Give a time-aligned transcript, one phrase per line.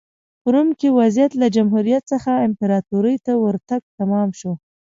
[0.41, 4.51] په روم کې وضعیت له جمهوریت څخه امپراتورۍ ته ورتګ تمام شو